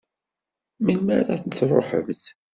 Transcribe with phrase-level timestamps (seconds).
[0.83, 2.23] Melmi ara n-truḥemt?